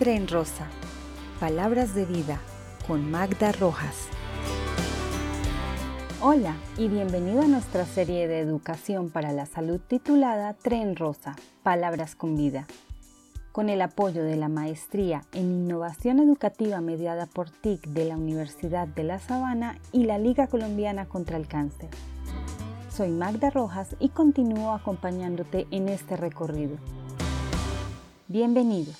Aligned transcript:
Tren 0.00 0.28
Rosa. 0.28 0.66
Palabras 1.40 1.94
de 1.94 2.06
vida 2.06 2.40
con 2.86 3.10
Magda 3.10 3.52
Rojas. 3.52 4.08
Hola 6.22 6.56
y 6.78 6.88
bienvenido 6.88 7.42
a 7.42 7.46
nuestra 7.46 7.84
serie 7.84 8.26
de 8.26 8.40
educación 8.40 9.10
para 9.10 9.32
la 9.32 9.44
salud 9.44 9.78
titulada 9.78 10.54
Tren 10.54 10.96
Rosa. 10.96 11.36
Palabras 11.62 12.14
con 12.14 12.34
vida. 12.34 12.66
Con 13.52 13.68
el 13.68 13.82
apoyo 13.82 14.24
de 14.24 14.36
la 14.36 14.48
Maestría 14.48 15.20
en 15.34 15.52
Innovación 15.52 16.18
Educativa 16.18 16.80
mediada 16.80 17.26
por 17.26 17.50
TIC 17.50 17.88
de 17.88 18.06
la 18.06 18.16
Universidad 18.16 18.88
de 18.88 19.04
La 19.04 19.18
Sabana 19.18 19.76
y 19.92 20.04
la 20.04 20.16
Liga 20.16 20.46
Colombiana 20.46 21.10
contra 21.10 21.36
el 21.36 21.46
Cáncer. 21.46 21.90
Soy 22.88 23.10
Magda 23.10 23.50
Rojas 23.50 23.94
y 23.98 24.08
continúo 24.08 24.72
acompañándote 24.72 25.66
en 25.70 25.90
este 25.90 26.16
recorrido. 26.16 26.78
Bienvenido. 28.28 28.94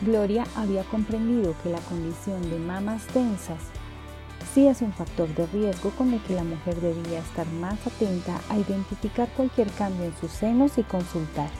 Gloria 0.00 0.44
había 0.54 0.84
comprendido 0.84 1.54
que 1.62 1.70
la 1.70 1.80
condición 1.80 2.40
de 2.50 2.58
mamas 2.58 3.02
densas 3.12 3.58
sí 4.54 4.68
es 4.68 4.80
un 4.80 4.92
factor 4.92 5.28
de 5.34 5.46
riesgo 5.46 5.90
con 5.90 6.12
el 6.12 6.22
que 6.22 6.34
la 6.34 6.44
mujer 6.44 6.80
debía 6.80 7.18
estar 7.18 7.46
más 7.60 7.84
atenta 7.86 8.40
a 8.48 8.56
identificar 8.56 9.28
cualquier 9.36 9.68
cambio 9.72 10.04
en 10.04 10.16
sus 10.16 10.30
senos 10.30 10.78
y 10.78 10.84
consultar. 10.84 11.50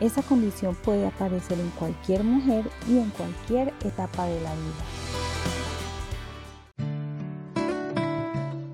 Esa 0.00 0.22
condición 0.22 0.74
puede 0.74 1.06
aparecer 1.06 1.58
en 1.58 1.70
cualquier 1.70 2.22
mujer 2.22 2.68
y 2.88 2.98
en 2.98 3.10
cualquier 3.10 3.72
etapa 3.84 4.26
de 4.26 4.40
la 4.40 4.52
vida. 4.54 4.84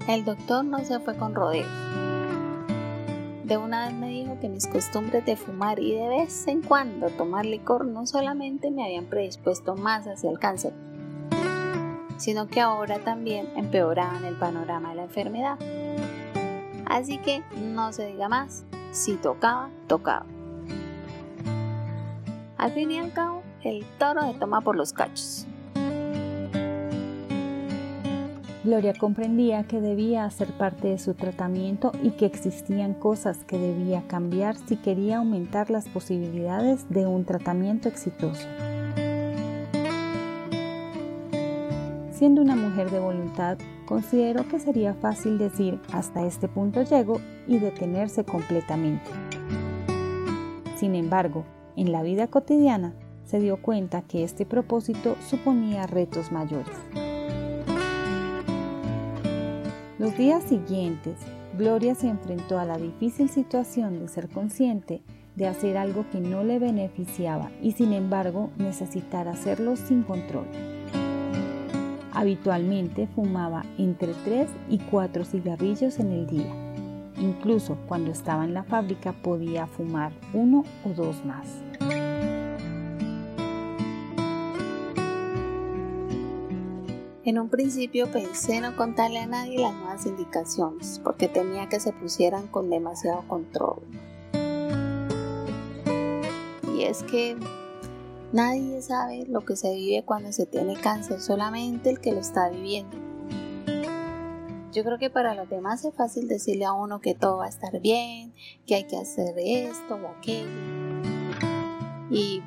El 0.09 0.25
doctor 0.25 0.65
no 0.65 0.85
se 0.85 0.99
fue 1.01 1.17
con 1.17 1.35
rodeos 1.35 1.69
de 3.49 3.57
una 3.57 3.87
vez 3.87 3.95
me 3.95 4.09
dijo 4.09 4.39
que 4.41 4.51
mis 4.51 4.67
costumbres 4.67 5.25
de 5.25 5.35
fumar 5.35 5.81
y 5.81 5.95
de 5.95 6.07
vez 6.07 6.47
en 6.49 6.61
cuando 6.61 7.09
tomar 7.09 7.47
licor 7.47 7.87
no 7.87 8.07
solamente 8.07 8.71
me 8.71 8.85
habían 8.85 9.07
predispuesto 9.07 9.75
más 9.75 10.07
hacia 10.07 10.31
el 10.31 10.39
cáncer, 10.39 10.75
sino 12.19 12.47
que 12.47 12.61
ahora 12.61 12.99
también 12.99 13.49
empeoraban 13.57 14.27
el 14.27 14.37
panorama 14.37 14.91
de 14.91 14.97
la 14.97 15.05
enfermedad. 15.05 15.59
Así 16.85 17.17
que 17.17 17.43
no 17.57 17.91
se 17.95 18.09
diga 18.09 18.29
más, 18.29 18.65
si 18.91 19.15
tocaba, 19.15 19.71
tocaba. 19.87 20.27
Al 22.59 22.73
fin 22.73 22.91
y 22.91 22.99
al 22.99 23.15
cabo, 23.15 23.43
el 23.63 23.87
toro 23.99 24.31
se 24.31 24.39
toma 24.39 24.61
por 24.61 24.77
los 24.77 24.93
cachos. 24.93 25.47
Gloria 28.69 28.93
comprendía 28.93 29.65
que 29.65 29.81
debía 29.81 30.27
hacer 30.27 30.49
parte 30.49 30.89
de 30.89 30.99
su 30.99 31.15
tratamiento 31.15 31.91
y 32.03 32.11
que 32.11 32.27
existían 32.27 32.93
cosas 32.93 33.39
que 33.45 33.57
debía 33.57 34.03
cambiar 34.09 34.57
si 34.57 34.77
quería 34.77 35.17
aumentar 35.17 35.71
las 35.71 35.89
posibilidades 35.89 36.87
de 36.91 37.07
un 37.07 37.25
tratamiento 37.25 37.89
exitoso. 37.89 38.47
Siendo 42.13 42.43
una 42.43 42.57
mujer 42.57 42.91
de 42.91 43.01
voluntad, 43.01 43.57
consideró 43.87 44.47
que 44.47 44.59
sería 44.59 44.93
fácil 44.93 45.39
decir 45.39 45.81
hasta 45.95 46.27
este 46.27 46.47
punto 46.47 46.83
llego 46.83 47.23
y 47.47 47.61
detenerse 47.61 48.25
completamente. 48.25 49.11
Sin 50.77 50.95
embargo, 50.95 51.47
en 51.75 51.91
la 51.91 52.03
vida 52.03 52.27
cotidiana 52.27 52.93
se 53.25 53.41
dio 53.41 53.63
cuenta 53.63 54.03
que 54.03 54.25
este 54.25 54.45
propósito 54.45 55.17
suponía 55.27 55.87
retos 55.87 56.31
mayores. 56.33 56.77
Los 59.99 60.17
días 60.17 60.45
siguientes, 60.45 61.17
Gloria 61.59 61.97
se 61.97 62.09
enfrentó 62.09 62.61
a 62.61 62.65
la 62.65 62.79
difícil 62.79 63.29
situación 63.29 63.99
de 63.99 64.07
ser 64.07 64.29
consciente 64.29 65.03
de 65.35 65.49
hacer 65.49 65.77
algo 65.77 66.05
que 66.11 66.21
no 66.21 66.45
le 66.45 66.61
beneficiaba 66.61 67.51
y 67.63 67.73
sin 67.73 67.93
embargo 67.93 68.51
necesitar 68.59 69.27
hacerlo 69.27 69.77
sin 69.77 70.05
control. 70.05 70.47
Habitualmente 72.13 73.09
fumaba 73.09 73.65
entre 73.77 74.15
3 74.25 74.49
y 74.69 74.79
4 74.79 75.25
cigarrillos 75.25 75.99
en 75.99 76.13
el 76.13 76.27
día. 76.29 76.53
Incluso 77.21 77.77
cuando 77.89 78.13
estaba 78.13 78.45
en 78.45 78.55
la 78.55 78.63
fábrica 78.63 79.13
podía 79.13 79.67
fumar 79.67 80.13
uno 80.33 80.65
o 80.85 80.91
dos 80.91 81.25
más. 81.25 81.68
En 87.29 87.39
un 87.39 87.51
principio 87.51 88.11
pensé 88.11 88.59
no 88.63 88.75
contarle 88.75 89.19
a 89.19 89.27
nadie 89.27 89.59
las 89.59 89.75
nuevas 89.75 90.07
indicaciones 90.07 90.99
porque 91.05 91.29
temía 91.29 91.69
que 91.69 91.79
se 91.79 91.93
pusieran 91.93 92.47
con 92.47 92.71
demasiado 92.71 93.23
control. 93.29 93.83
Y 96.75 96.85
es 96.85 97.03
que 97.03 97.37
nadie 98.33 98.81
sabe 98.81 99.27
lo 99.29 99.43
que 99.45 99.57
se 99.57 99.75
vive 99.75 100.07
cuando 100.07 100.33
se 100.33 100.47
tiene 100.47 100.75
cáncer, 100.77 101.21
solamente 101.21 101.91
el 101.91 102.01
que 102.01 102.13
lo 102.13 102.21
está 102.21 102.49
viviendo. 102.49 102.97
Yo 104.73 104.83
creo 104.83 104.97
que 104.99 105.11
para 105.11 105.35
los 105.35 105.51
demás 105.51 105.85
es 105.85 105.95
fácil 105.95 106.29
decirle 106.29 106.65
a 106.65 106.73
uno 106.73 107.03
que 107.03 107.15
todo 107.15 107.37
va 107.37 107.45
a 107.45 107.51
estar 107.51 107.79
bien, 107.83 108.33
que 108.67 108.75
hay 108.75 108.85
que 108.85 108.97
hacer 108.97 109.35
esto 109.37 109.97
o 109.97 110.09
aquello. 110.17 110.49
Y 112.11 112.43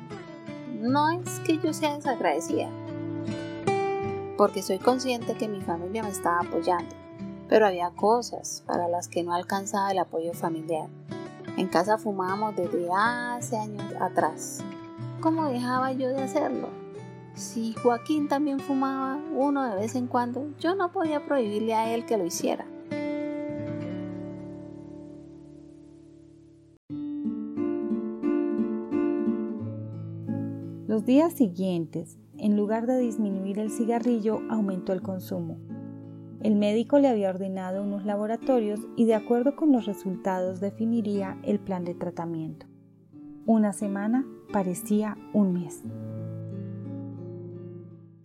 no 0.80 1.12
es 1.12 1.38
que 1.46 1.58
yo 1.58 1.72
sea 1.72 1.94
desagradecida, 1.94 2.68
porque 4.42 4.60
soy 4.60 4.80
consciente 4.80 5.34
que 5.34 5.46
mi 5.46 5.60
familia 5.60 6.02
me 6.02 6.08
estaba 6.08 6.40
apoyando, 6.40 6.96
pero 7.48 7.64
había 7.64 7.90
cosas 7.90 8.64
para 8.66 8.88
las 8.88 9.06
que 9.06 9.22
no 9.22 9.32
alcanzaba 9.34 9.92
el 9.92 10.00
apoyo 10.00 10.32
familiar. 10.32 10.88
En 11.56 11.68
casa 11.68 11.96
fumábamos 11.96 12.56
desde 12.56 12.88
hace 12.92 13.56
años 13.56 13.84
atrás. 14.00 14.64
¿Cómo 15.20 15.48
dejaba 15.48 15.92
yo 15.92 16.08
de 16.08 16.24
hacerlo? 16.24 16.70
Si 17.36 17.72
Joaquín 17.74 18.26
también 18.26 18.58
fumaba 18.58 19.16
uno 19.32 19.62
de 19.62 19.76
vez 19.76 19.94
en 19.94 20.08
cuando, 20.08 20.48
yo 20.58 20.74
no 20.74 20.90
podía 20.90 21.24
prohibirle 21.24 21.74
a 21.74 21.94
él 21.94 22.04
que 22.04 22.16
lo 22.16 22.26
hiciera. 22.26 22.66
Los 30.88 31.04
días 31.04 31.32
siguientes, 31.34 32.18
en 32.42 32.56
lugar 32.56 32.86
de 32.86 32.98
disminuir 32.98 33.60
el 33.60 33.70
cigarrillo, 33.70 34.42
aumentó 34.50 34.92
el 34.92 35.00
consumo. 35.00 35.58
El 36.40 36.56
médico 36.56 36.98
le 36.98 37.06
había 37.06 37.30
ordenado 37.30 37.84
unos 37.84 38.04
laboratorios 38.04 38.80
y 38.96 39.04
de 39.04 39.14
acuerdo 39.14 39.54
con 39.54 39.70
los 39.70 39.86
resultados 39.86 40.58
definiría 40.58 41.38
el 41.44 41.60
plan 41.60 41.84
de 41.84 41.94
tratamiento. 41.94 42.66
Una 43.46 43.72
semana 43.72 44.26
parecía 44.52 45.16
un 45.32 45.52
mes. 45.52 45.84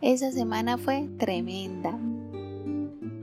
Esa 0.00 0.32
semana 0.32 0.78
fue 0.78 1.08
tremenda. 1.16 1.96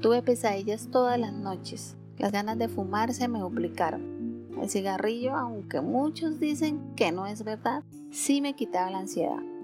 Tuve 0.02 0.22
pesadillas 0.22 0.88
todas 0.92 1.20
las 1.20 1.34
noches. 1.34 1.98
Las 2.18 2.32
ganas 2.32 2.58
de 2.58 2.70
fumar 2.70 3.14
se 3.14 3.28
me 3.28 3.40
duplicaron. 3.40 4.48
El 4.62 4.70
cigarrillo, 4.70 5.36
aunque 5.36 5.82
muchos 5.82 6.40
dicen 6.40 6.80
que 6.96 7.12
no 7.12 7.28
es 7.28 7.44
verdad, 7.44 7.84
sí 8.12 8.40
me 8.40 8.54
quitaba 8.54 8.92
la 8.92 9.00
ansiedad. 9.00 9.55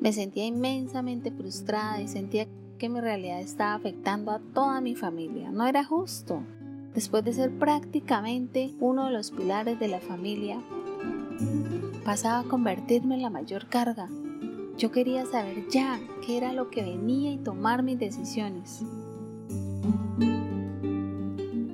Me 0.00 0.12
sentía 0.12 0.44
inmensamente 0.44 1.30
frustrada 1.30 2.00
y 2.00 2.08
sentía 2.08 2.46
que 2.78 2.88
mi 2.88 3.00
realidad 3.00 3.40
estaba 3.40 3.74
afectando 3.74 4.30
a 4.30 4.40
toda 4.52 4.80
mi 4.80 4.94
familia. 4.94 5.50
No 5.50 5.66
era 5.66 5.84
justo. 5.84 6.42
Después 6.94 7.24
de 7.24 7.32
ser 7.32 7.50
prácticamente 7.58 8.74
uno 8.78 9.06
de 9.06 9.12
los 9.12 9.30
pilares 9.30 9.78
de 9.78 9.88
la 9.88 10.00
familia, 10.00 10.62
pasaba 12.04 12.40
a 12.40 12.44
convertirme 12.44 13.16
en 13.16 13.22
la 13.22 13.30
mayor 13.30 13.68
carga. 13.68 14.08
Yo 14.78 14.90
quería 14.90 15.24
saber 15.26 15.66
ya 15.70 15.98
qué 16.24 16.36
era 16.36 16.52
lo 16.52 16.70
que 16.70 16.82
venía 16.82 17.32
y 17.32 17.38
tomar 17.38 17.82
mis 17.82 17.98
decisiones. 17.98 18.82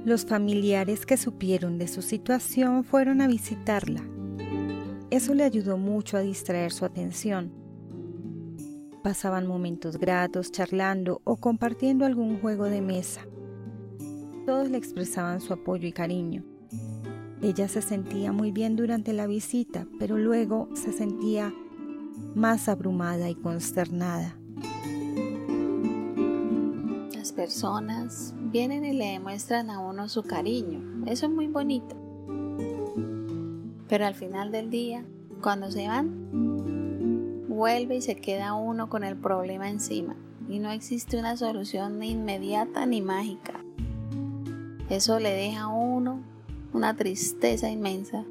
Los 0.05 0.27
familiares 0.27 1.07
que 1.07 1.17
supieron 1.17 1.79
de 1.79 1.89
su 1.89 2.03
situación 2.03 2.85
fueron 2.85 3.21
a 3.21 3.27
visitarla. 3.27 4.03
Eso 5.11 5.35
le 5.35 5.45
ayudó 5.45 5.77
mucho 5.77 6.17
a 6.17 6.21
distraer 6.21 6.73
su 6.73 6.85
atención 6.85 7.62
Pasaban 9.03 9.49
momentos 9.49 9.99
gratos 9.99 10.53
charlando 10.53 11.21
o 11.25 11.37
compartiendo 11.37 12.07
algún 12.07 12.41
juego 12.41 12.67
de 12.67 12.81
mesa. 12.81 13.23
Todos 14.47 14.71
le 14.71 14.79
expresaban 14.79 15.41
su 15.41 15.53
apoyo 15.53 15.89
y 15.89 15.93
cariño. 15.93 16.45
Ella 17.43 17.67
se 17.67 17.83
sentía 17.83 18.31
muy 18.31 18.53
bien 18.53 18.77
durante 18.77 19.13
la 19.13 19.27
visita, 19.27 19.89
pero 19.99 20.17
luego 20.17 20.69
se 20.75 20.93
sentía 20.93 21.53
más 22.37 22.69
abrumada 22.69 23.29
y 23.29 23.35
consternada. 23.35 24.37
Las 27.17 27.33
personas 27.33 28.35
vienen 28.53 28.85
y 28.85 28.93
le 28.93 29.07
demuestran 29.07 29.71
a 29.71 29.81
uno 29.81 30.09
su 30.09 30.23
cariño. 30.23 31.05
Eso 31.07 31.27
es 31.27 31.33
muy 31.33 31.49
bonito. 31.49 31.97
Pero 33.89 34.07
al 34.07 34.15
final 34.15 34.53
del 34.53 34.71
día, 34.71 35.05
cuando 35.43 35.71
se 35.73 35.89
van, 35.89 36.42
vuelve 37.63 37.95
y 37.95 38.03
se 38.03 38.17
queda 38.17 38.55
uno 38.55 38.89
con 38.89 39.05
el 39.05 39.17
problema 39.17 39.71
encima 39.71 40.17
y 40.49 40.59
no 40.59 40.73
existe 40.73 41.17
una 41.17 41.37
solución 41.37 42.01
ni 42.01 42.11
inmediata 42.11 42.87
ni 42.87 43.01
mágica. 43.01 43.53
Eso 44.91 45.21
le 45.21 45.31
deja 45.31 45.63
a 45.63 45.69
uno 45.69 46.19
una 46.73 46.97
tristeza 46.97 47.71
inmensa. 47.71 48.25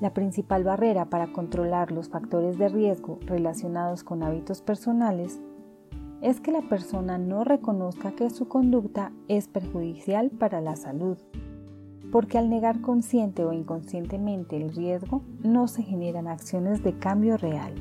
La 0.00 0.14
principal 0.14 0.62
barrera 0.62 1.06
para 1.06 1.32
controlar 1.32 1.90
los 1.90 2.08
factores 2.08 2.56
de 2.56 2.68
riesgo 2.68 3.18
relacionados 3.26 4.04
con 4.04 4.22
hábitos 4.22 4.62
personales 4.62 5.40
es 6.20 6.40
que 6.40 6.52
la 6.52 6.62
persona 6.62 7.18
no 7.18 7.42
reconozca 7.42 8.12
que 8.12 8.30
su 8.30 8.46
conducta 8.46 9.10
es 9.26 9.48
perjudicial 9.48 10.30
para 10.30 10.60
la 10.60 10.76
salud, 10.76 11.18
porque 12.12 12.36
al 12.36 12.50
negar 12.50 12.82
consciente 12.82 13.42
o 13.42 13.54
inconscientemente 13.54 14.58
el 14.58 14.74
riesgo, 14.74 15.22
no 15.42 15.66
se 15.66 15.82
generan 15.82 16.28
acciones 16.28 16.84
de 16.84 16.98
cambio 16.98 17.38
real. 17.38 17.72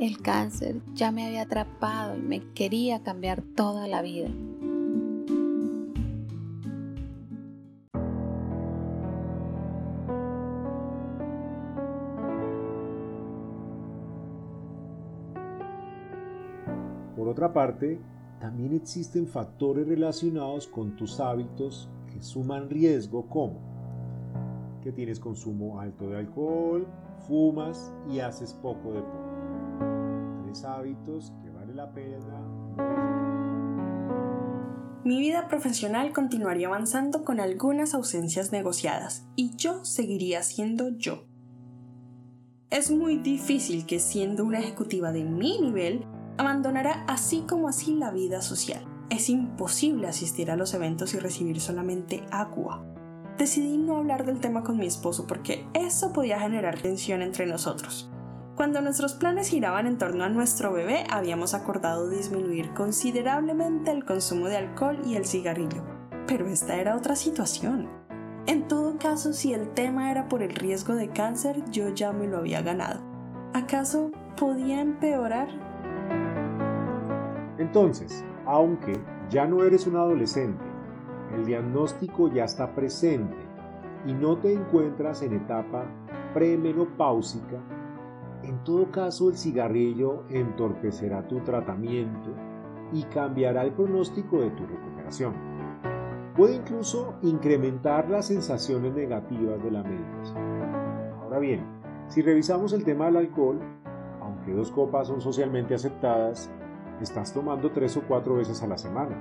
El 0.00 0.22
cáncer 0.22 0.80
ya 0.94 1.12
me 1.12 1.26
había 1.26 1.42
atrapado 1.42 2.16
y 2.16 2.22
me 2.22 2.40
quería 2.54 3.02
cambiar 3.02 3.42
toda 3.42 3.86
la 3.86 4.00
vida. 4.00 4.30
Por 17.14 17.28
otra 17.28 17.52
parte, 17.52 18.00
también 18.40 18.72
existen 18.72 19.26
factores 19.26 19.86
relacionados 19.86 20.66
con 20.66 20.96
tus 20.96 21.20
hábitos 21.20 21.90
que 22.10 22.22
suman 22.22 22.68
riesgo 22.68 23.26
como 23.28 23.60
que 24.82 24.92
tienes 24.92 25.20
consumo 25.20 25.80
alto 25.80 26.08
de 26.08 26.18
alcohol, 26.18 26.86
fumas 27.26 27.92
y 28.10 28.20
haces 28.20 28.54
poco 28.54 28.92
deporte 28.92 29.30
hábitos 30.64 31.32
que 31.42 31.50
vale 31.50 31.74
la 31.74 31.92
pena 31.92 32.18
Mi 35.04 35.20
vida 35.20 35.48
profesional 35.48 36.12
continuaría 36.12 36.66
avanzando 36.68 37.24
con 37.24 37.40
algunas 37.40 37.94
ausencias 37.94 38.52
negociadas 38.52 39.26
y 39.36 39.56
yo 39.56 39.84
seguiría 39.84 40.42
siendo 40.42 40.90
yo. 40.90 41.24
Es 42.70 42.90
muy 42.90 43.16
difícil 43.16 43.86
que 43.86 43.98
siendo 43.98 44.44
una 44.44 44.60
ejecutiva 44.60 45.12
de 45.12 45.24
mi 45.24 45.60
nivel 45.60 46.04
abandonara 46.38 47.04
así 47.08 47.44
como 47.48 47.68
así 47.68 47.94
la 47.94 48.10
vida 48.10 48.42
social. 48.42 48.89
Es 49.10 49.28
imposible 49.28 50.06
asistir 50.06 50.52
a 50.52 50.56
los 50.56 50.72
eventos 50.72 51.14
y 51.14 51.18
recibir 51.18 51.60
solamente 51.60 52.22
agua. 52.30 52.84
Decidí 53.36 53.76
no 53.76 53.96
hablar 53.96 54.24
del 54.24 54.38
tema 54.38 54.62
con 54.62 54.78
mi 54.78 54.86
esposo 54.86 55.26
porque 55.26 55.66
eso 55.74 56.12
podía 56.12 56.38
generar 56.38 56.78
tensión 56.78 57.20
entre 57.20 57.44
nosotros. 57.46 58.08
Cuando 58.54 58.80
nuestros 58.82 59.14
planes 59.14 59.48
giraban 59.48 59.88
en 59.88 59.98
torno 59.98 60.22
a 60.22 60.28
nuestro 60.28 60.72
bebé, 60.72 61.06
habíamos 61.10 61.54
acordado 61.54 62.08
disminuir 62.08 62.72
considerablemente 62.72 63.90
el 63.90 64.04
consumo 64.04 64.46
de 64.46 64.58
alcohol 64.58 65.00
y 65.04 65.16
el 65.16 65.24
cigarrillo. 65.24 65.82
Pero 66.28 66.46
esta 66.46 66.76
era 66.76 66.94
otra 66.94 67.16
situación. 67.16 67.88
En 68.46 68.68
todo 68.68 68.96
caso, 68.98 69.32
si 69.32 69.54
el 69.54 69.70
tema 69.70 70.12
era 70.12 70.28
por 70.28 70.42
el 70.42 70.54
riesgo 70.54 70.94
de 70.94 71.08
cáncer, 71.08 71.64
yo 71.70 71.88
ya 71.88 72.12
me 72.12 72.28
lo 72.28 72.38
había 72.38 72.62
ganado. 72.62 73.00
¿Acaso 73.54 74.12
podía 74.36 74.80
empeorar? 74.80 75.48
Entonces, 77.58 78.24
aunque 78.50 78.94
ya 79.30 79.46
no 79.46 79.62
eres 79.62 79.86
un 79.86 79.94
adolescente, 79.94 80.64
el 81.36 81.46
diagnóstico 81.46 82.28
ya 82.32 82.44
está 82.44 82.74
presente 82.74 83.36
y 84.04 84.12
no 84.12 84.38
te 84.38 84.52
encuentras 84.52 85.22
en 85.22 85.34
etapa 85.34 85.84
premenopáusica, 86.34 87.60
en 88.42 88.64
todo 88.64 88.90
caso, 88.90 89.28
el 89.28 89.36
cigarrillo 89.36 90.24
entorpecerá 90.30 91.28
tu 91.28 91.38
tratamiento 91.40 92.30
y 92.92 93.04
cambiará 93.04 93.62
el 93.62 93.72
pronóstico 93.72 94.40
de 94.40 94.50
tu 94.50 94.66
recuperación. 94.66 95.34
Puede 96.36 96.56
incluso 96.56 97.14
incrementar 97.22 98.10
las 98.10 98.26
sensaciones 98.26 98.94
negativas 98.94 99.62
de 99.62 99.70
la 99.70 99.84
medicación. 99.84 100.38
Ahora 101.22 101.38
bien, 101.38 101.64
si 102.08 102.22
revisamos 102.22 102.72
el 102.72 102.82
tema 102.82 103.04
del 103.06 103.18
alcohol, 103.18 103.60
aunque 104.20 104.52
dos 104.52 104.72
copas 104.72 105.06
son 105.06 105.20
socialmente 105.20 105.74
aceptadas, 105.74 106.50
estás 107.04 107.32
tomando 107.32 107.70
tres 107.70 107.96
o 107.96 108.02
cuatro 108.06 108.36
veces 108.36 108.62
a 108.62 108.66
la 108.66 108.78
semana. 108.78 109.16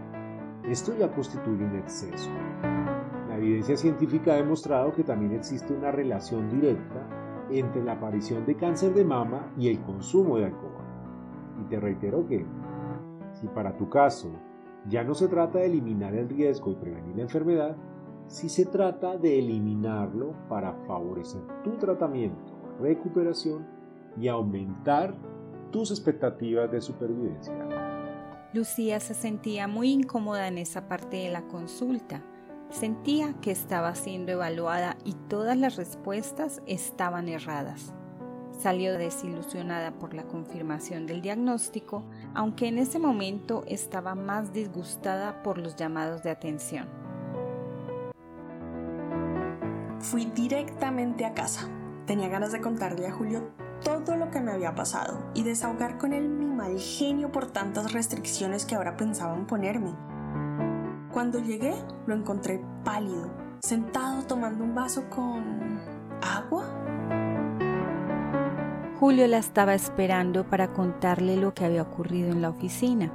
Esto 0.64 0.96
ya 0.98 1.12
constituye 1.12 1.64
un 1.64 1.76
exceso. 1.76 2.30
La 3.28 3.38
evidencia 3.38 3.78
científica 3.78 4.34
ha 4.34 4.38
demostrado 4.38 4.94
que 4.94 5.04
también 5.04 5.34
existe 5.34 5.74
una 5.74 5.92
relación 5.92 6.50
directa 6.50 7.08
entre 7.50 7.84
la 7.84 7.94
aparición 7.94 8.46
de 8.46 8.56
cáncer 8.56 8.94
de 8.94 9.06
mama 9.06 9.52
y 9.58 9.70
el 9.70 9.82
consumo 9.82 10.38
de 10.38 10.46
alcohol. 10.46 10.86
Y 11.62 11.70
te 11.70 11.80
reitero 11.80 12.26
que, 12.28 12.46
si 13.34 13.48
para 13.48 13.76
tu 13.76 13.90
caso 13.90 14.30
ya 14.88 15.04
no 15.04 15.14
se 15.14 15.28
trata 15.28 15.60
de 15.60 15.66
eliminar 15.66 16.16
el 16.16 16.30
riesgo 16.30 16.72
y 16.72 16.76
prevenir 16.76 17.16
la 17.16 17.24
enfermedad, 17.24 17.76
si 18.28 18.48
se 18.48 18.66
trata 18.66 19.18
de 19.18 19.40
eliminarlo 19.40 20.34
para 20.48 20.74
favorecer 20.88 21.42
tu 21.64 21.72
tratamiento, 21.72 22.54
recuperación 22.80 23.66
y 24.18 24.28
aumentar 24.28 25.16
tus 25.72 25.92
expectativas 25.92 26.72
de 26.72 26.82
supervivencia. 26.82 27.54
Lucía 28.54 29.00
se 29.00 29.14
sentía 29.14 29.68
muy 29.68 29.92
incómoda 29.92 30.48
en 30.48 30.58
esa 30.58 30.88
parte 30.88 31.18
de 31.18 31.30
la 31.30 31.44
consulta 31.44 32.24
Sentía 32.70 33.34
que 33.42 33.50
estaba 33.50 33.96
siendo 33.96 34.32
evaluada 34.32 34.96
y 35.04 35.14
todas 35.14 35.58
las 35.58 35.76
respuestas 35.76 36.62
estaban 36.68 37.28
erradas. 37.28 37.94
Salió 38.60 38.98
desilusionada 38.98 39.92
por 39.92 40.14
la 40.14 40.24
confirmación 40.24 41.08
del 41.08 41.22
diagnóstico, 41.22 42.04
aunque 42.36 42.68
en 42.68 42.78
ese 42.78 43.00
momento 43.00 43.64
estaba 43.68 44.14
más 44.14 44.54
disgustada 44.54 45.42
por 45.42 45.58
los 45.58 45.76
llamados 45.78 46.22
de 46.22 46.30
atención. 46.30 46.88
Fui 50.00 50.26
directamente 50.26 51.26
a 51.26 51.34
casa. 51.34 51.68
Tenía 52.06 52.30
ganas 52.30 52.52
de 52.52 52.62
contarle 52.62 53.08
a 53.08 53.12
Julio 53.12 53.52
todo 53.84 54.16
lo 54.16 54.30
que 54.32 54.42
me 54.42 54.52
había 54.52 54.76
pasado 54.76 55.20
y 55.34 55.44
desahogar 55.44 55.98
con 55.98 56.14
él 56.14 56.30
mi 56.30 56.46
mal 56.46 56.80
genio 56.80 57.32
por 57.32 57.48
tantas 57.48 57.94
restricciones 57.94 58.66
que 58.66 58.76
ahora 58.76 58.98
pensaban 58.98 59.48
ponerme. 59.48 59.96
Cuando 61.12 61.40
llegué, 61.40 61.74
lo 62.06 62.14
encontré 62.14 62.62
pálido, 62.84 63.30
sentado 63.62 64.24
tomando 64.24 64.64
un 64.64 64.76
vaso 64.76 65.10
con 65.10 65.80
agua. 66.22 66.66
Julio 69.00 69.28
la 69.28 69.38
estaba 69.38 69.74
esperando 69.74 70.44
para 70.44 70.74
contarle 70.74 71.38
lo 71.38 71.54
que 71.54 71.66
había 71.66 71.82
ocurrido 71.82 72.32
en 72.32 72.42
la 72.42 72.50
oficina. 72.50 73.12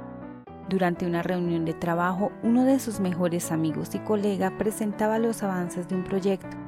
Durante 0.67 1.05
una 1.05 1.21
reunión 1.21 1.63
de 1.63 1.75
trabajo, 1.75 2.31
uno 2.41 2.65
de 2.65 2.79
sus 2.79 2.99
mejores 2.99 3.51
amigos 3.51 3.93
y 3.93 3.99
colega 3.99 4.57
presentaba 4.57 5.19
los 5.19 5.43
avances 5.43 5.87
de 5.87 5.95
un 5.95 6.03
proyecto. 6.03 6.64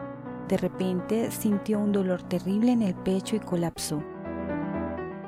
De 0.47 0.57
repente 0.57 1.31
sintió 1.31 1.79
un 1.79 1.91
dolor 1.91 2.23
terrible 2.23 2.71
en 2.71 2.81
el 2.81 2.95
pecho 2.95 3.35
y 3.35 3.39
colapsó. 3.39 4.01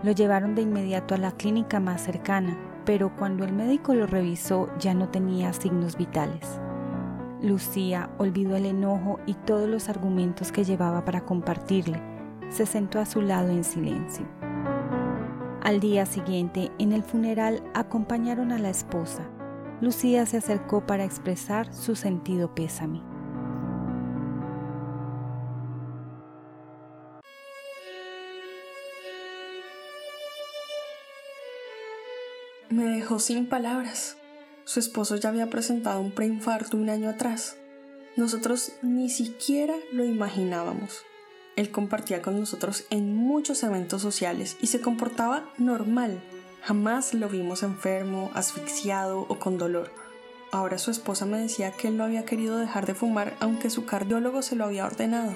Lo 0.02 0.12
llevaron 0.12 0.56
de 0.56 0.62
inmediato 0.62 1.14
a 1.14 1.18
la 1.18 1.32
clínica 1.34 1.80
más 1.80 2.02
cercana, 2.02 2.58
pero 2.86 3.14
cuando 3.16 3.44
el 3.44 3.52
médico 3.52 3.94
lo 3.94 4.08
revisó 4.08 4.70
ya 4.80 4.94
no 4.94 5.10
tenía 5.10 5.52
signos 5.52 5.98
vitales. 5.98 6.60
Lucía 7.42 8.10
olvidó 8.18 8.56
el 8.56 8.66
enojo 8.66 9.20
y 9.26 9.34
todos 9.34 9.70
los 9.70 9.90
argumentos 9.90 10.52
que 10.52 10.64
llevaba 10.64 11.06
para 11.06 11.22
compartirle. 11.22 12.02
Se 12.50 12.66
sentó 12.66 13.00
a 13.00 13.06
su 13.06 13.22
lado 13.22 13.50
en 13.50 13.64
silencio. 13.64 14.26
Al 15.62 15.80
día 15.80 16.06
siguiente, 16.06 16.72
en 16.80 16.94
el 16.94 17.04
funeral, 17.04 17.62
acompañaron 17.74 18.52
a 18.52 18.60
la 18.60 18.70
esposa. 18.70 19.30
Lucía 19.82 20.26
se 20.26 20.38
acercó 20.38 20.86
para 20.86 21.04
expresar 21.04 21.74
su 21.74 21.96
sentido 21.96 22.54
pésame. 22.56 23.09
Me 32.70 32.84
dejó 32.86 33.18
sin 33.18 33.48
palabras. 33.48 34.16
Su 34.64 34.80
esposo 34.80 35.16
ya 35.16 35.30
había 35.30 35.50
presentado 35.50 36.00
un 36.00 36.12
preinfarto 36.12 36.78
un 36.78 36.92
año 36.92 37.10
atrás. 37.10 37.58
Nosotros 38.16 38.74
ni 38.84 39.10
siquiera 39.10 39.74
lo 39.92 40.06
imaginábamos. 40.06 41.04
Él 41.56 41.72
compartía 41.72 42.22
con 42.22 42.40
nosotros 42.40 42.86
en 42.92 43.16
muchos 43.16 43.64
eventos 43.64 44.04
sociales 44.04 44.56
y 44.62 44.68
se 44.68 44.82
comportaba 44.82 45.52
normal. 45.58 46.22
Jamás 46.62 47.16
lo 47.16 47.28
vimos 47.28 47.64
enfermo, 47.64 48.30
asfixiado 48.36 49.22
o 49.22 49.40
con 49.40 49.58
dolor. 49.58 49.92
Ahora 50.52 50.78
su 50.78 50.92
esposa 50.92 51.26
me 51.26 51.40
decía 51.40 51.72
que 51.72 51.88
él 51.88 51.98
no 51.98 52.04
había 52.04 52.26
querido 52.26 52.58
dejar 52.58 52.86
de 52.86 52.94
fumar 52.94 53.36
aunque 53.40 53.72
su 53.72 53.86
cardiólogo 53.86 54.44
se 54.44 54.56
lo 54.56 54.66
había 54.66 54.86
ordenado. 54.86 55.36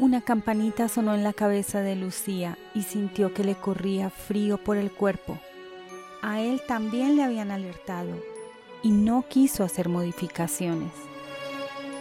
Una 0.00 0.20
campanita 0.20 0.88
sonó 0.88 1.12
en 1.16 1.24
la 1.24 1.32
cabeza 1.32 1.80
de 1.80 1.96
Lucía 1.96 2.56
y 2.72 2.82
sintió 2.82 3.34
que 3.34 3.42
le 3.42 3.56
corría 3.56 4.10
frío 4.10 4.56
por 4.56 4.76
el 4.76 4.92
cuerpo. 4.92 5.40
A 6.22 6.40
él 6.40 6.62
también 6.68 7.16
le 7.16 7.24
habían 7.24 7.50
alertado 7.50 8.10
y 8.84 8.92
no 8.92 9.24
quiso 9.28 9.64
hacer 9.64 9.88
modificaciones. 9.88 10.92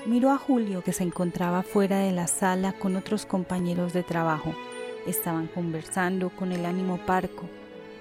Miró 0.05 0.29
a 0.29 0.37
Julio 0.37 0.83
que 0.83 0.93
se 0.93 1.03
encontraba 1.03 1.63
fuera 1.63 1.97
de 1.97 2.11
la 2.11 2.27
sala 2.27 2.73
con 2.73 2.95
otros 2.95 3.25
compañeros 3.25 3.93
de 3.93 4.03
trabajo. 4.03 4.53
Estaban 5.07 5.47
conversando 5.47 6.29
con 6.29 6.51
el 6.51 6.67
ánimo 6.67 6.99
parco. 7.03 7.45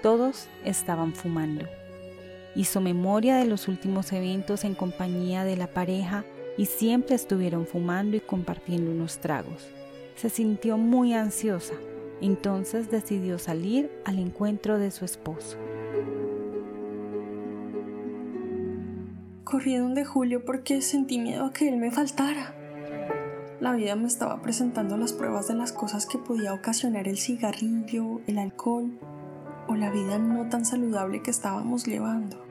Todos 0.03 0.47
estaban 0.63 1.13
fumando. 1.13 1.65
Hizo 2.55 2.81
memoria 2.81 3.37
de 3.37 3.45
los 3.45 3.67
últimos 3.67 4.11
eventos 4.13 4.63
en 4.63 4.75
compañía 4.75 5.43
de 5.43 5.57
la 5.57 5.67
pareja 5.67 6.23
y 6.55 6.67
siempre 6.67 7.15
estuvieron 7.15 7.65
fumando 7.65 8.15
y 8.15 8.19
compartiendo 8.19 8.91
unos 8.91 9.17
tragos. 9.17 9.76
Se 10.17 10.31
sintió 10.31 10.79
muy 10.79 11.13
ansiosa, 11.13 11.75
entonces 12.21 12.89
decidió 12.89 13.37
salir 13.37 13.91
al 14.03 14.17
encuentro 14.17 14.79
de 14.79 14.89
su 14.89 15.05
esposo. 15.05 15.57
Corrí 19.43 19.75
donde 19.75 20.05
Julio 20.05 20.43
porque 20.43 20.81
sentí 20.81 21.19
miedo 21.19 21.45
a 21.45 21.53
que 21.53 21.69
él 21.69 21.77
me 21.77 21.91
faltara. 21.91 22.55
La 23.59 23.73
vida 23.73 23.95
me 23.95 24.07
estaba 24.07 24.41
presentando 24.41 24.97
las 24.97 25.13
pruebas 25.13 25.47
de 25.49 25.53
las 25.53 25.71
cosas 25.71 26.07
que 26.07 26.17
podía 26.17 26.51
ocasionar 26.51 27.07
el 27.07 27.19
cigarrillo, 27.19 28.19
el 28.25 28.39
alcohol 28.39 28.97
o 29.67 29.75
la 29.75 29.91
vida 29.91 30.17
no 30.17 30.49
tan 30.49 30.65
saludable 30.65 31.21
que 31.21 31.29
estábamos 31.29 31.85
llevando. 31.85 32.46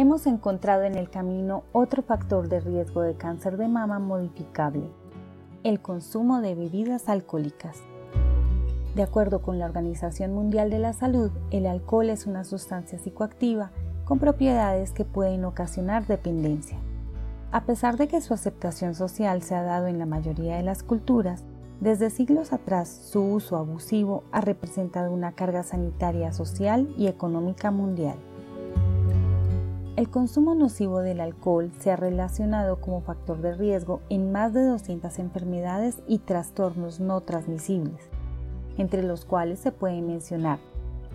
Hemos 0.00 0.26
encontrado 0.26 0.84
en 0.84 0.94
el 0.94 1.10
camino 1.10 1.64
otro 1.72 2.02
factor 2.02 2.48
de 2.48 2.60
riesgo 2.60 3.02
de 3.02 3.16
cáncer 3.16 3.58
de 3.58 3.68
mama 3.68 3.98
modificable, 3.98 4.88
el 5.62 5.82
consumo 5.82 6.40
de 6.40 6.54
bebidas 6.54 7.10
alcohólicas. 7.10 7.76
De 8.94 9.02
acuerdo 9.02 9.42
con 9.42 9.58
la 9.58 9.66
Organización 9.66 10.32
Mundial 10.32 10.70
de 10.70 10.78
la 10.78 10.94
Salud, 10.94 11.30
el 11.50 11.66
alcohol 11.66 12.08
es 12.08 12.26
una 12.26 12.44
sustancia 12.44 12.98
psicoactiva 12.98 13.72
con 14.06 14.18
propiedades 14.18 14.92
que 14.92 15.04
pueden 15.04 15.44
ocasionar 15.44 16.06
dependencia. 16.06 16.78
A 17.52 17.66
pesar 17.66 17.98
de 17.98 18.08
que 18.08 18.22
su 18.22 18.32
aceptación 18.32 18.94
social 18.94 19.42
se 19.42 19.54
ha 19.54 19.62
dado 19.62 19.86
en 19.86 19.98
la 19.98 20.06
mayoría 20.06 20.56
de 20.56 20.62
las 20.62 20.82
culturas, 20.82 21.44
desde 21.82 22.08
siglos 22.08 22.54
atrás 22.54 22.88
su 22.88 23.22
uso 23.22 23.58
abusivo 23.58 24.24
ha 24.32 24.40
representado 24.40 25.12
una 25.12 25.32
carga 25.32 25.62
sanitaria 25.62 26.32
social 26.32 26.88
y 26.96 27.06
económica 27.06 27.70
mundial. 27.70 28.16
El 30.00 30.08
consumo 30.08 30.54
nocivo 30.54 31.00
del 31.00 31.20
alcohol 31.20 31.72
se 31.78 31.90
ha 31.90 31.96
relacionado 31.96 32.80
como 32.80 33.02
factor 33.02 33.42
de 33.42 33.52
riesgo 33.52 34.00
en 34.08 34.32
más 34.32 34.54
de 34.54 34.64
200 34.64 35.18
enfermedades 35.18 36.02
y 36.08 36.20
trastornos 36.20 37.00
no 37.00 37.20
transmisibles, 37.20 38.08
entre 38.78 39.02
los 39.02 39.26
cuales 39.26 39.58
se 39.58 39.72
pueden 39.72 40.06
mencionar 40.06 40.58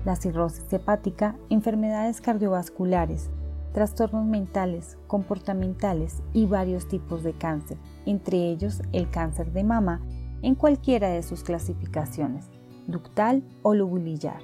la 0.05 0.15
cirrosis 0.15 0.71
hepática, 0.71 1.35
enfermedades 1.49 2.21
cardiovasculares, 2.21 3.31
trastornos 3.73 4.27
mentales, 4.27 4.99
comportamentales 5.07 6.21
y 6.31 6.45
varios 6.45 6.87
tipos 6.87 7.23
de 7.23 7.33
cáncer, 7.33 7.79
entre 8.05 8.37
ellos 8.51 8.83
el 8.91 9.09
cáncer 9.09 9.51
de 9.51 9.63
mama 9.63 10.01
en 10.43 10.53
cualquiera 10.53 11.09
de 11.09 11.23
sus 11.23 11.41
clasificaciones, 11.41 12.51
ductal 12.85 13.41
o 13.63 13.73
lobulillar. 13.73 14.43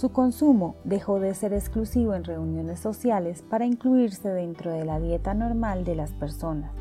Su 0.00 0.12
consumo 0.12 0.76
dejó 0.84 1.20
de 1.20 1.34
ser 1.34 1.52
exclusivo 1.52 2.14
en 2.14 2.24
reuniones 2.24 2.80
sociales 2.80 3.42
para 3.42 3.66
incluirse 3.66 4.30
dentro 4.30 4.72
de 4.72 4.86
la 4.86 4.98
dieta 4.98 5.34
normal 5.34 5.84
de 5.84 5.94
las 5.94 6.12
personas. 6.12 6.72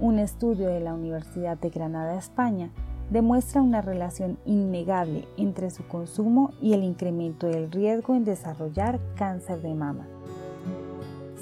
Un 0.00 0.18
estudio 0.18 0.68
de 0.68 0.80
la 0.80 0.94
Universidad 0.94 1.58
de 1.58 1.68
Granada, 1.68 2.16
España, 2.16 2.70
demuestra 3.10 3.60
una 3.60 3.82
relación 3.82 4.38
innegable 4.46 5.28
entre 5.36 5.68
su 5.68 5.86
consumo 5.86 6.54
y 6.62 6.72
el 6.72 6.82
incremento 6.82 7.48
del 7.48 7.70
riesgo 7.70 8.14
en 8.14 8.24
desarrollar 8.24 8.98
cáncer 9.14 9.60
de 9.60 9.74
mama. 9.74 10.06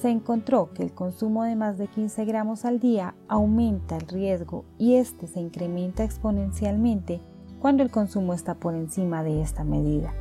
Se 0.00 0.10
encontró 0.10 0.72
que 0.74 0.82
el 0.82 0.92
consumo 0.92 1.44
de 1.44 1.54
más 1.54 1.78
de 1.78 1.86
15 1.86 2.24
gramos 2.24 2.64
al 2.64 2.80
día 2.80 3.14
aumenta 3.28 3.96
el 3.96 4.08
riesgo 4.08 4.64
y 4.76 4.96
este 4.96 5.28
se 5.28 5.38
incrementa 5.38 6.02
exponencialmente 6.02 7.20
cuando 7.60 7.84
el 7.84 7.92
consumo 7.92 8.34
está 8.34 8.54
por 8.56 8.74
encima 8.74 9.22
de 9.22 9.40
esta 9.40 9.62
medida. 9.62 10.12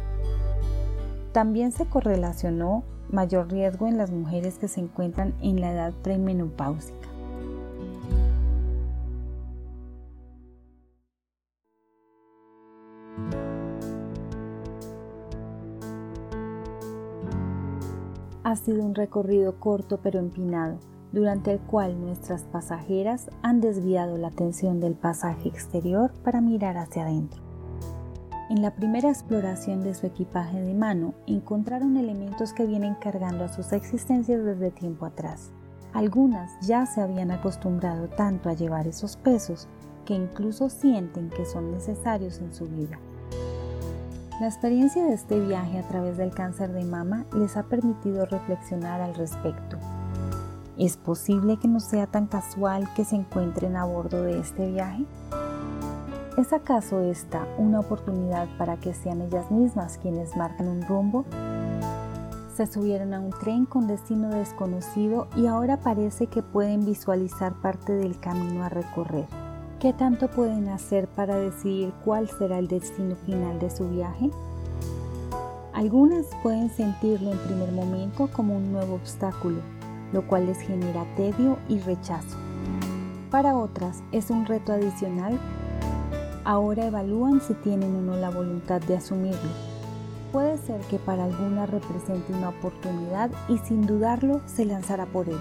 También 1.32 1.72
se 1.72 1.86
correlacionó 1.86 2.84
mayor 3.10 3.50
riesgo 3.52 3.88
en 3.88 3.98
las 3.98 4.12
mujeres 4.12 4.58
que 4.58 4.68
se 4.68 4.82
encuentran 4.82 5.34
en 5.42 5.62
la 5.62 5.72
edad 5.72 5.94
premenopáusica. 6.02 7.08
Ha 18.44 18.56
sido 18.58 18.84
un 18.84 18.96
recorrido 18.96 19.58
corto 19.60 20.00
pero 20.04 20.20
empinado, 20.20 20.80
durante 21.14 21.54
el 21.54 21.60
cual 21.60 22.02
nuestras 22.02 22.44
pasajeras 22.44 23.30
han 23.42 23.62
desviado 23.62 24.18
la 24.18 24.28
atención 24.28 24.82
del 24.82 24.96
pasaje 24.96 25.48
exterior 25.48 26.12
para 26.24 26.42
mirar 26.42 26.78
hacia 26.78 27.04
adentro. 27.04 27.51
En 28.52 28.62
la 28.62 28.76
primera 28.76 29.10
exploración 29.10 29.82
de 29.82 29.94
su 29.94 30.06
equipaje 30.06 30.62
de 30.62 30.74
mano, 30.74 31.14
encontraron 31.26 31.96
elementos 31.96 32.52
que 32.52 32.66
vienen 32.66 32.96
cargando 32.96 33.46
a 33.46 33.48
sus 33.48 33.72
existencias 33.72 34.44
desde 34.44 34.72
tiempo 34.72 35.06
atrás. 35.06 35.54
Algunas 35.94 36.52
ya 36.60 36.86
se 36.86 37.00
habían 37.00 37.32
acostumbrado 37.32 38.10
tanto 38.10 38.50
a 38.50 38.54
llevar 38.54 38.88
esos 38.88 39.16
pesos 39.16 39.70
que 40.04 40.16
incluso 40.16 40.68
sienten 40.68 41.30
que 41.30 41.46
son 41.46 41.72
necesarios 41.72 42.40
en 42.40 42.54
su 42.54 42.66
vida. 42.66 43.00
La 44.42 44.48
experiencia 44.48 45.06
de 45.06 45.14
este 45.14 45.40
viaje 45.40 45.80
a 45.80 45.88
través 45.88 46.18
del 46.18 46.32
cáncer 46.32 46.74
de 46.74 46.84
mama 46.84 47.26
les 47.34 47.56
ha 47.56 47.64
permitido 47.64 48.26
reflexionar 48.26 49.00
al 49.00 49.16
respecto. 49.16 49.78
¿Es 50.78 50.98
posible 50.98 51.56
que 51.56 51.70
no 51.70 51.80
sea 51.80 52.08
tan 52.08 52.28
casual 52.28 52.94
que 52.96 53.06
se 53.06 53.16
encuentren 53.16 53.78
a 53.78 53.86
bordo 53.86 54.24
de 54.24 54.42
este 54.42 54.70
viaje? 54.70 55.06
¿Es 56.38 56.54
acaso 56.54 57.02
esta 57.02 57.46
una 57.58 57.82
oportunidad 57.82 58.48
para 58.58 58.78
que 58.78 58.94
sean 58.94 59.22
ellas 59.22 59.52
mismas 59.52 59.98
quienes 59.98 60.38
marcan 60.38 60.70
un 60.70 60.82
rumbo? 60.84 61.26
Se 62.56 62.68
subieron 62.68 63.14
a 63.14 63.20
un 63.20 63.32
tren 63.32 63.66
con 63.66 63.86
destino 63.86 64.30
desconocido 64.30 65.28
y 65.36 65.48
ahora 65.48 65.82
parece 65.82 66.28
que 66.28 66.42
pueden 66.42 66.86
visualizar 66.86 67.54
parte 67.56 67.92
del 67.92 68.18
camino 68.18 68.64
a 68.64 68.70
recorrer. 68.70 69.26
¿Qué 69.82 69.92
tanto 69.92 70.30
pueden 70.30 70.70
hacer 70.70 71.10
para 71.10 71.36
decidir 71.36 71.92
cuál 72.06 72.30
será 72.30 72.60
el 72.60 72.70
destino 72.70 73.18
final 73.26 73.60
de 73.60 73.70
su 73.70 73.90
viaje? 73.90 74.32
Algunas 75.74 76.28
pueden 76.44 76.70
sentirlo 76.70 77.32
en 77.32 77.40
primer 77.40 77.74
momento 77.74 78.30
como 78.32 78.56
un 78.56 78.72
nuevo 78.72 78.96
obstáculo, 78.96 79.60
lo 80.14 80.26
cual 80.28 80.46
les 80.46 80.60
genera 80.60 81.04
tedio 81.18 81.58
y 81.68 81.80
rechazo. 81.80 82.38
Para 83.30 83.58
otras 83.58 84.02
es 84.12 84.30
un 84.30 84.46
reto 84.46 84.72
adicional 84.72 85.38
Ahora 86.44 86.88
evalúan 86.88 87.40
si 87.40 87.54
tienen 87.54 87.96
o 87.96 88.02
no 88.02 88.16
la 88.16 88.32
voluntad 88.32 88.82
de 88.82 88.98
asumirlo. 88.98 89.50
Puede 90.32 90.58
ser 90.58 90.82
que 90.82 90.98
para 90.98 91.26
alguna 91.26 91.68
represente 91.68 92.34
una 92.34 92.50
oportunidad 92.50 93.30
y 93.48 93.60
sin 93.60 93.86
dudarlo 93.86 94.42
se 94.48 94.66
lanzará 94.66 95.06
por 95.06 95.28
ella. 95.28 95.38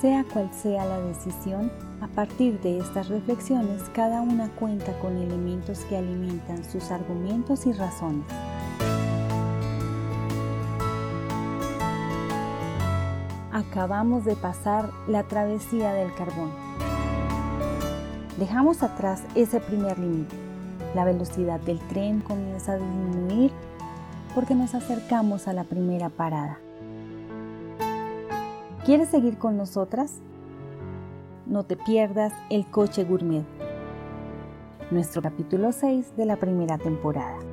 Sea 0.00 0.24
cual 0.30 0.50
sea 0.52 0.84
la 0.84 1.00
decisión, 1.00 1.72
a 2.02 2.06
partir 2.08 2.60
de 2.60 2.78
estas 2.78 3.08
reflexiones 3.08 3.82
cada 3.94 4.20
una 4.20 4.48
cuenta 4.50 4.96
con 5.00 5.16
elementos 5.16 5.80
que 5.88 5.96
alimentan 5.96 6.64
sus 6.64 6.90
argumentos 6.90 7.66
y 7.66 7.72
razones. 7.72 8.26
Acabamos 13.52 14.24
de 14.24 14.36
pasar 14.36 14.90
la 15.08 15.24
travesía 15.24 15.92
del 15.92 16.14
carbón 16.14 16.67
Dejamos 18.38 18.84
atrás 18.84 19.24
ese 19.34 19.58
primer 19.58 19.98
límite. 19.98 20.36
La 20.94 21.04
velocidad 21.04 21.58
del 21.58 21.80
tren 21.88 22.20
comienza 22.20 22.72
a 22.72 22.76
disminuir 22.76 23.50
porque 24.32 24.54
nos 24.54 24.76
acercamos 24.76 25.48
a 25.48 25.52
la 25.52 25.64
primera 25.64 26.08
parada. 26.08 26.60
¿Quieres 28.84 29.08
seguir 29.08 29.38
con 29.38 29.56
nosotras? 29.56 30.20
No 31.46 31.64
te 31.64 31.76
pierdas 31.76 32.32
el 32.48 32.64
coche 32.70 33.02
gourmet, 33.02 33.44
nuestro 34.92 35.20
capítulo 35.20 35.72
6 35.72 36.16
de 36.16 36.24
la 36.24 36.36
primera 36.36 36.78
temporada. 36.78 37.47